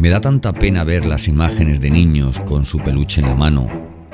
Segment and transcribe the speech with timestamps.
[0.00, 3.68] Me da tanta pena ver las imágenes de niños con su peluche en la mano,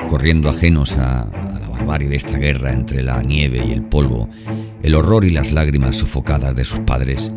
[0.09, 4.29] corriendo ajenos a, la barbarie de esta guerra entre la nieve y el polvo,
[4.83, 7.31] el horror y las lágrimas sofocadas de sus padres,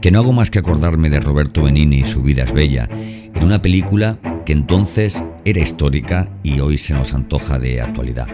[0.00, 3.42] que no hago más que acordarme de Roberto Benini y su vida es bella, en
[3.42, 8.28] una película que entonces era histórica y hoy se nos antoja de actualidad.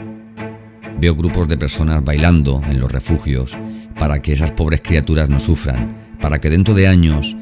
[1.01, 3.57] Veo grupos de personas bailando en los refugios
[3.99, 7.35] para que esas pobres criaturas no sufran, para que dentro de años,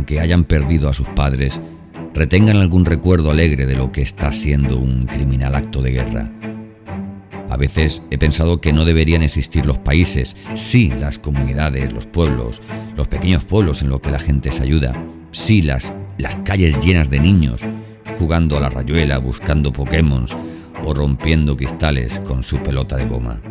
[0.00, 1.60] aunque hayan perdido a sus padres,
[2.14, 6.32] retengan algún recuerdo alegre de lo que está siendo un criminal acto de guerra.
[7.50, 12.62] A veces he pensado que no deberían existir los países, sí las comunidades, los pueblos,
[12.96, 14.94] los pequeños pueblos en los que la gente se ayuda,
[15.32, 17.60] sí las, las calles llenas de niños,
[18.18, 20.24] jugando a la rayuela, buscando Pokémon
[20.82, 23.42] o rompiendo cristales con su pelota de goma.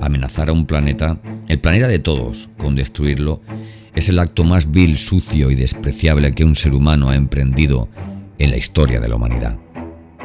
[0.00, 3.42] Amenazar a un planeta, el planeta de todos, con destruirlo,
[3.94, 7.88] es el acto más vil, sucio y despreciable que un ser humano ha emprendido
[8.38, 9.58] en la historia de la humanidad.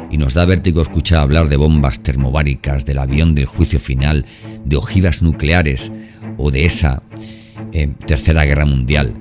[0.09, 4.25] Y nos da vértigo escuchar hablar de bombas termobáricas, del avión del juicio final,
[4.63, 5.91] de ojivas nucleares
[6.37, 7.03] o de esa
[7.73, 9.13] eh, tercera guerra mundial.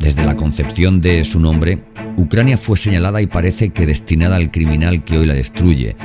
[0.00, 1.84] Desde la concepción de su nombre,
[2.16, 5.96] Ucrania fue señalada y parece que destinada al criminal que hoy la destruye,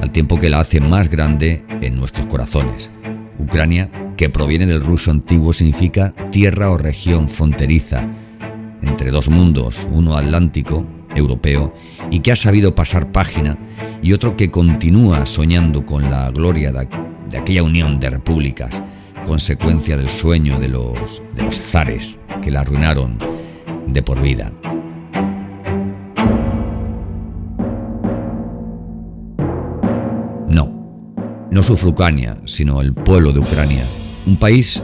[0.00, 2.90] al tiempo que la hace más grande en nuestros corazones.
[3.38, 8.08] Ucrania, que proviene del ruso antiguo, significa tierra o región fronteriza
[8.82, 11.74] entre dos mundos, uno atlántico, europeo,
[12.10, 13.58] y que ha sabido pasar página,
[14.02, 18.82] y otro que continúa soñando con la gloria de, aquella unión de repúblicas,
[19.26, 23.18] consecuencia del sueño de los, de los zares que la arruinaron
[23.86, 24.52] de por vida.
[31.50, 33.84] No sufre Ucrania, sino el pueblo de Ucrania.
[34.26, 34.82] Un país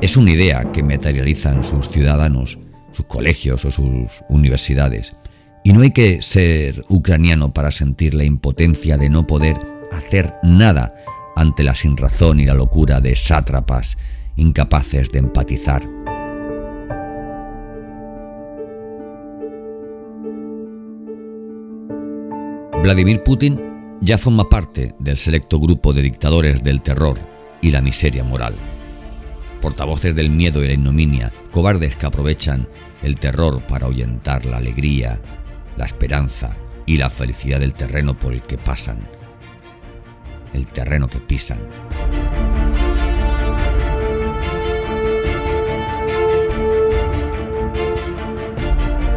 [0.00, 2.58] es una idea que materializan sus ciudadanos,
[2.90, 5.14] sus colegios o sus universidades.
[5.62, 9.56] Y no hay que ser ucraniano para sentir la impotencia de no poder
[9.92, 10.92] hacer nada
[11.36, 13.96] ante la sinrazón y la locura de sátrapas
[14.34, 15.88] incapaces de empatizar.
[22.82, 23.71] Vladimir Putin
[24.02, 27.20] ya forma parte del selecto grupo de dictadores del terror
[27.60, 28.54] y la miseria moral.
[29.60, 32.68] Portavoces del miedo y la ignominia, cobardes que aprovechan
[33.04, 35.20] el terror para ahuyentar la alegría,
[35.76, 39.08] la esperanza y la felicidad del terreno por el que pasan,
[40.52, 41.60] el terreno que pisan.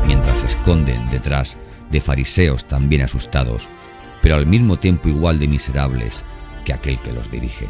[0.05, 1.57] Mientras se esconden detrás
[1.89, 3.67] de fariseos también asustados
[4.25, 6.23] pero al mismo tiempo igual de miserables
[6.65, 7.67] que aquel que los dirige.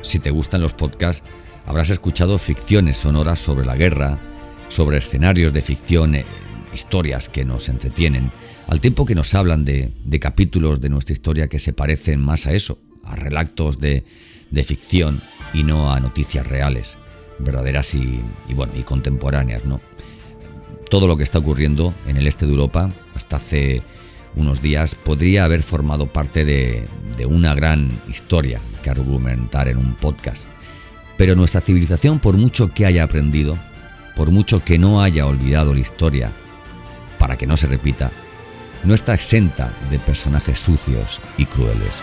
[0.00, 1.24] Si te gustan los podcasts,
[1.66, 4.20] habrás escuchado ficciones sonoras sobre la guerra,
[4.68, 6.24] sobre escenarios de ficción, eh,
[6.72, 8.30] historias que nos entretienen,
[8.68, 12.52] al tiempo que nos hablan de, capítulos de nuestra historia que se parecen más a
[12.52, 14.04] eso, a relatos de,
[14.62, 15.20] ficción
[15.52, 16.96] y no a noticias reales,
[17.40, 19.80] verdaderas y, y, bueno, y contemporáneas, ¿no?
[20.88, 23.82] Todo lo que está ocurriendo en el este de Europa hasta hace
[24.36, 26.88] unos días podría haber formado parte de,
[27.26, 30.44] una gran historia que argumentar en un podcast.
[31.16, 33.58] Pero nuestra civilización, por mucho que haya aprendido,
[34.14, 36.30] por mucho que no haya olvidado la historia,
[37.18, 38.12] para que no se repita,
[38.84, 41.94] no está exenta de personajes sucios y crueles.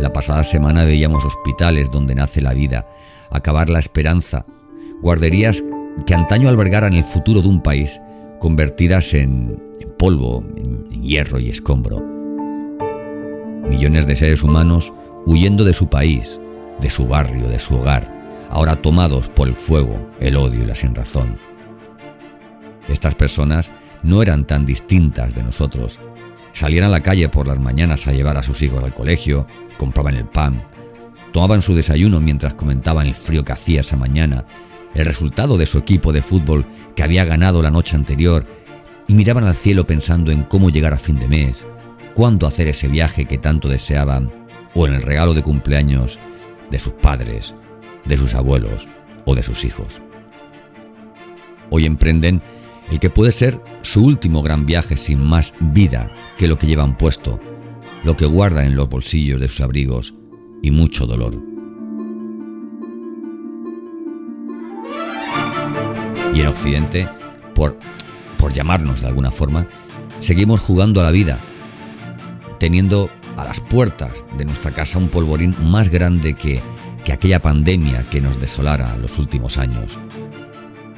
[0.00, 2.88] La pasada semana veíamos hospitales donde nace la vida,
[3.28, 4.46] acabar la esperanza,
[5.02, 5.62] guarderías
[6.06, 8.00] que antaño albergaran el futuro de un país,
[8.38, 9.62] convertidas en,
[9.98, 12.02] polvo, en hierro y escombro.
[13.68, 14.90] Millones de seres humanos
[15.26, 16.40] huyendo de su país,
[16.80, 18.10] de su barrio, de su hogar,
[18.48, 21.36] ahora tomados por el fuego, el odio y la sinrazón.
[22.88, 23.70] Estas personas
[24.02, 26.00] no eran tan distintas de nosotros.
[26.52, 29.46] Salían a la calle por las mañanas a llevar a sus hijos al colegio,
[29.78, 30.64] compraban el pan,
[31.32, 34.44] tomaban su desayuno mientras comentaban el frío que hacía esa mañana,
[34.94, 36.66] el resultado de su equipo de fútbol
[36.96, 38.46] que había ganado la noche anterior
[39.06, 41.66] y miraban al cielo pensando en cómo llegar a fin de mes,
[42.14, 44.30] cuándo hacer ese viaje que tanto deseaban
[44.74, 46.18] o en el regalo de cumpleaños
[46.70, 47.54] de sus padres,
[48.04, 48.88] de sus abuelos
[49.24, 50.00] o de sus hijos.
[51.70, 52.42] Hoy emprenden
[52.90, 56.96] el que puede ser su último gran viaje sin más vida que lo que llevan
[56.96, 57.40] puesto
[58.02, 60.14] lo que guardan en los bolsillos de sus abrigos
[60.62, 61.36] y mucho dolor.
[66.34, 67.08] Y en Occidente,
[67.54, 67.78] por,
[68.38, 69.66] por llamarnos de alguna forma,
[70.20, 71.40] seguimos jugando a la vida,
[72.58, 76.62] teniendo a las puertas de nuestra casa un polvorín más grande que,
[77.04, 79.98] que aquella pandemia que nos desolara los últimos años.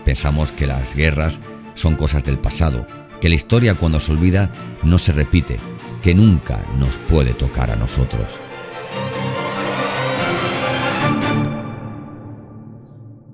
[0.05, 1.41] Pensamos que las guerras
[1.75, 2.87] son cosas del pasado,
[3.21, 4.53] que la historia cuando se olvida
[4.83, 5.59] no se repite,
[6.03, 8.41] que nunca nos puede tocar a nosotros.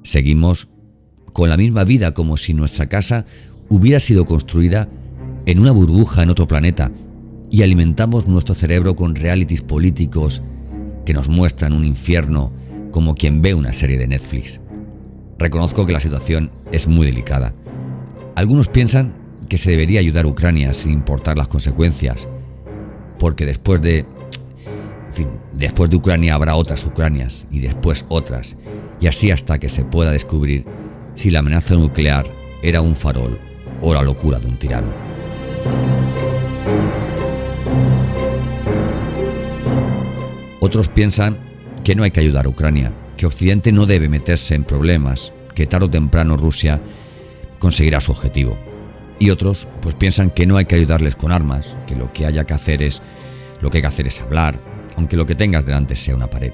[0.03, 0.69] Seguimos
[1.33, 3.27] con la misma vida como si nuestra casa
[3.69, 4.89] hubiera sido construida
[5.47, 6.91] en una burbuja en otro planeta
[7.51, 10.43] y alimentamos nuestro cerebro con realities políticos
[11.05, 12.53] que nos muestran un infierno
[12.91, 14.61] como quien ve una serie de Netflix.
[15.39, 17.55] Reconozco que la situación es muy delicada.
[18.39, 19.15] Algunos piensan
[19.49, 22.29] que se debería ayudar a Ucrania sin importar las consecuencias,
[23.19, 28.55] porque después de en fin, después de Ucrania habrá otras Ucranias y después otras,
[29.01, 30.65] y así hasta que se pueda descubrir
[31.17, 32.27] si la amenaza nuclear
[32.63, 33.37] era un farol
[33.83, 34.93] o la locura de un tirano.
[40.61, 41.39] Otros piensan
[41.83, 45.67] que no hay que ayudar a Ucrania, que Occidente no debe meterse en problemas, que
[45.67, 46.81] tarde o temprano Rusia
[47.59, 48.57] conseguirá su objetivo.
[49.19, 52.45] Y otros pues piensan que no hay que ayudarles con armas, que lo que haya
[52.45, 53.03] que hacer es
[53.61, 54.61] lo que hay que hacer es hablar,
[54.97, 56.53] aunque lo que tengas delante sea una pared.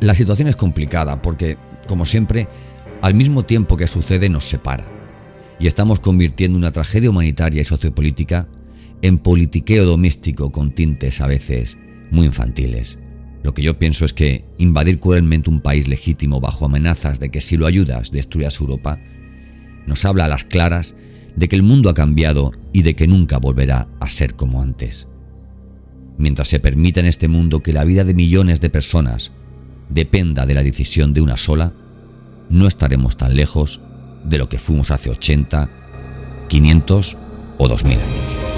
[0.00, 2.48] La situación es complicada porque, como siempre,
[3.02, 4.84] al mismo tiempo que sucede nos separa.
[5.60, 8.48] Y estamos convirtiendo una tragedia humanitaria y sociopolítica
[9.02, 11.78] en politiqueo doméstico con tintes a veces
[12.10, 12.98] muy infantiles.
[13.42, 17.40] Lo que yo pienso es que invadir cruelmente un país legítimo bajo amenazas de que
[17.40, 18.98] si lo ayudas destruyas Europa,
[19.88, 20.94] nos habla a las claras
[21.34, 25.08] de que el mundo ha cambiado y de que nunca volverá a ser como antes.
[26.18, 29.32] Mientras se permita en este mundo que la vida de millones de personas
[29.88, 31.72] dependa de la decisión de una sola,
[32.50, 33.80] no estaremos tan lejos
[34.24, 35.70] de lo que fuimos hace 80,
[36.48, 37.16] 500
[37.58, 38.57] o 2000 años.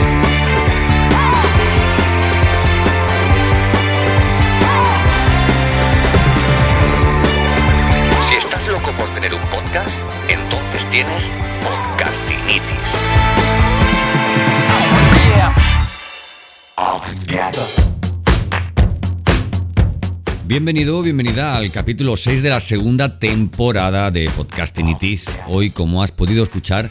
[20.51, 25.27] Bienvenido, bienvenida al capítulo 6 de la segunda temporada de Podcastinitis.
[25.47, 26.89] Hoy, como has podido escuchar,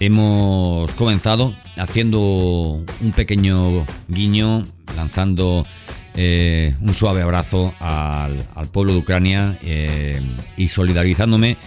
[0.00, 4.64] hemos comenzado haciendo un pequeño guiño,
[4.96, 5.66] lanzando
[6.14, 10.18] eh, un suave abrazo al, pueblo de Ucrania eh,
[10.56, 11.58] y solidarizándome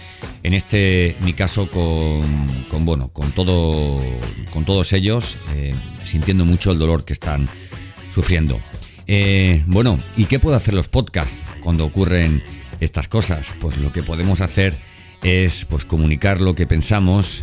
[0.42, 4.02] en este mi caso con, bueno con todo
[4.52, 7.48] con todos ellos eh, sintiendo mucho el dolor que están
[8.12, 8.58] sufriendo
[9.66, 12.42] bueno y qué puedo hacer los podcasts cuando ocurren
[12.80, 14.74] estas cosas pues lo que podemos hacer
[15.22, 17.42] es pues comunicar lo que pensamos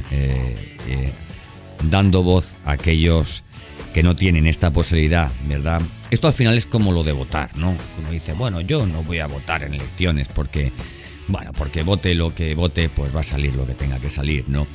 [1.89, 3.43] dando voz a aquellos
[3.93, 5.82] que no tienen esta posibilidad, ¿verdad?
[6.10, 7.75] Esto al final es como lo de votar, ¿no?
[8.00, 10.72] Uno dice, bueno, yo no voy a votar en elecciones porque,
[11.27, 14.46] bueno, porque vote lo que vote, pues va a salir lo que tenga que salir,
[14.48, 14.67] ¿no?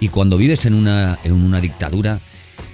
[0.00, 2.20] Y cuando vives en una, en una dictadura,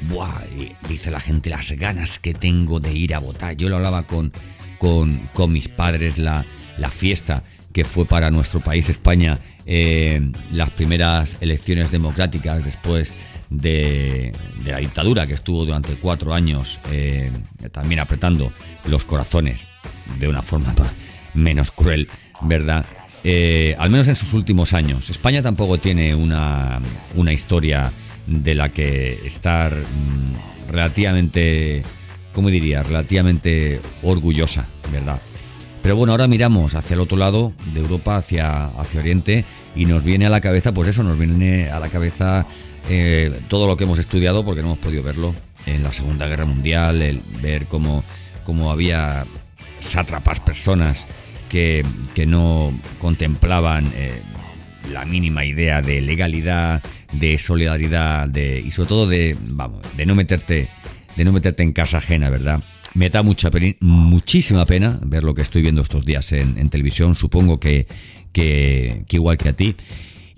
[0.09, 0.45] ¡buah!
[0.89, 3.57] dice la gente las ganas que tengo de ir a votar.
[3.57, 4.33] Yo lo hablaba con,
[4.79, 6.45] con, mis padres, la,
[6.79, 7.43] la fiesta
[7.73, 10.21] que fue para nuestro país España eh,
[10.53, 13.15] las primeras elecciones democráticas después
[13.51, 14.33] de,
[14.65, 17.31] la dictadura que estuvo durante cuatro años eh,
[17.73, 18.51] también apretando
[18.87, 19.67] los corazones
[20.19, 20.75] de una forma
[21.35, 22.09] menos cruel,
[22.41, 22.87] ¿verdad?
[23.25, 25.11] Eh, al menos en sus últimos años.
[25.11, 26.81] España tampoco tiene una,
[27.15, 27.93] una historia
[28.29, 31.83] de la que estar mm, relativamente,
[32.33, 32.83] ¿cómo diría?
[32.83, 35.21] Relativamente orgullosa, ¿verdad?
[35.83, 39.45] Pero bueno, ahora miramos hacia el otro lado de Europa, hacia, hacia Oriente,
[39.75, 42.47] y nos viene a la cabeza, pues eso, nos viene a la cabeza
[42.91, 45.35] eh, todo lo que hemos estudiado, porque no hemos podido verlo
[45.67, 48.05] en la Segunda Guerra Mundial, el ver cómo,
[48.45, 49.25] cómo había
[49.81, 51.07] sátrapas personas
[51.49, 51.85] que,
[52.27, 54.21] no contemplaban eh,
[54.93, 60.15] la mínima idea de legalidad, de solidaridad, de, y sobre todo de, vamos, de no
[60.15, 60.69] meterte,
[61.17, 62.61] de no meterte en casa ajena, ¿verdad?
[62.95, 67.15] Me da mucha muchísima pena ver lo que estoy viendo estos días en, televisión.
[67.15, 67.87] Supongo que,
[68.33, 69.77] que, que igual que a ti.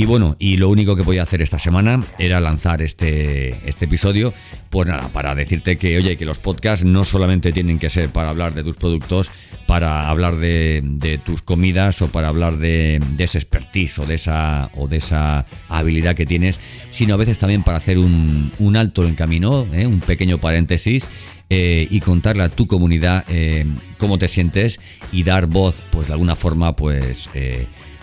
[0.01, 3.85] Y bueno, y lo único que voy a hacer esta semana era lanzar este, este
[3.85, 4.33] episodio,
[4.71, 8.31] pues nada, para decirte que, oye, que los podcasts no solamente tienen que ser para
[8.31, 9.31] hablar de tus productos,
[9.67, 14.89] para hablar de, tus comidas o para hablar de, ese expertise o de, esa, o
[14.89, 19.67] de esa habilidad que tienes, sino a veces también para hacer un, alto en camino,
[19.75, 19.87] ¿eh?
[19.87, 21.11] un pequeño paréntesis.
[21.53, 23.67] Eh, y contarle a tu comunidad eh,
[23.99, 24.79] cómo te sientes
[25.11, 27.29] y dar voz, pues de alguna forma, pues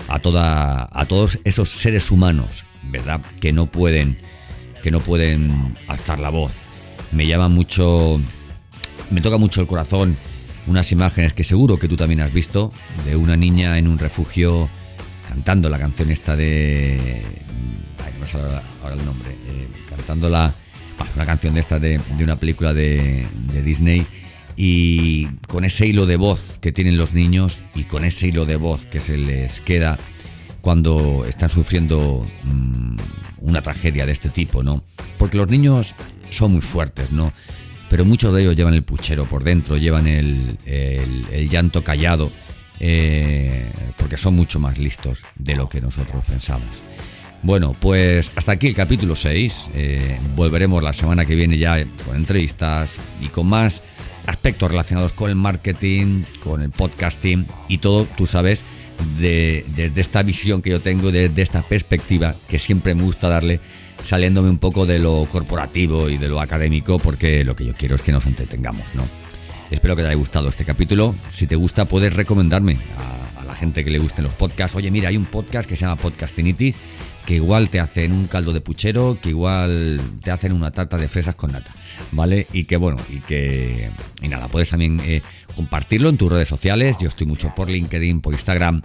[0.07, 3.21] a, toda, a todos esos seres humanos, ¿verdad?
[3.39, 4.19] Que no pueden,
[4.83, 6.53] que no pueden alzar la voz.
[7.11, 8.19] Me llama mucho,
[9.11, 10.17] me toca mucho el corazón
[10.67, 12.73] unas imágenes que seguro que tú también has visto
[13.05, 14.69] de una niña en un refugio
[15.27, 17.23] cantando la canción esta de,
[18.05, 18.37] ay, no sé
[18.83, 20.53] ahora el nombre, eh, cantando la,
[21.15, 24.05] una canción de esta de, de una película de, de Disney
[24.57, 28.55] y con ese hilo de voz que tienen los niños y con ese hilo de
[28.55, 29.99] voz que se les queda
[30.61, 32.97] cuando están sufriendo mm,
[33.41, 34.83] una tragedia de este tipo, ¿no?
[35.19, 35.93] Porque los niños
[36.31, 37.31] son muy fuertes, ¿no?
[37.89, 40.57] Pero muchos de ellos llevan el puchero por dentro, llevan el,
[41.49, 42.31] llanto callado,
[42.79, 43.63] eh,
[43.97, 46.83] porque son mucho más listos de lo que nosotros pensamos.
[47.43, 49.69] Bueno, pues hasta aquí el capítulo 6.
[49.73, 53.83] Eh, volveremos la semana que viene ya con entrevistas y con más
[54.27, 58.63] aspectos relacionados con el marketing, con el podcasting y todo, tú sabes,
[59.19, 63.29] desde de, esta visión que yo tengo, desde de esta perspectiva que siempre me gusta
[63.29, 63.59] darle,
[64.03, 67.95] saliéndome un poco de lo corporativo y de lo académico, porque lo que yo quiero
[67.95, 69.07] es que nos entretengamos, ¿no?
[69.71, 71.15] Espero que te haya gustado este capítulo.
[71.29, 73.26] Si te gusta, puedes recomendarme a,
[73.57, 74.75] gente que le gusten los podcasts.
[74.75, 76.77] Oye, mira, hay un podcast que se llama Podcastinitis
[77.27, 81.09] que igual te hacen un caldo de puchero, que igual te hacen una tarta de
[81.09, 81.69] fresas con nata,
[82.13, 82.47] ¿vale?
[82.53, 83.89] Y que bueno, y que...
[84.21, 85.21] Y nada, puedes también eh,
[85.53, 88.81] compartirlo en tus redes sociales, yo estoy mucho por LinkedIn, por Instagram,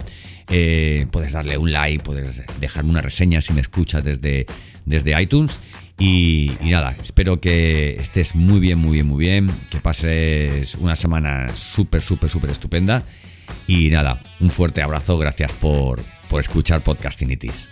[0.49, 4.47] eh, puedes darle un like, puedes dejarme una reseña si me escuchas desde,
[4.87, 5.61] desde iTunes.
[6.01, 10.97] Y, y, nada, espero que estés muy bien, muy bien, muy bien, que pases una
[10.97, 13.05] semana súper, súper, súper estupenda.
[13.67, 17.71] Y nada, un fuerte abrazo, gracias por, por escuchar Podcastinitis.